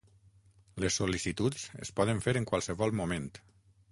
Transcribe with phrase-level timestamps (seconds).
[0.83, 3.31] Les sol·licituds es poden fer en qualsevol moment.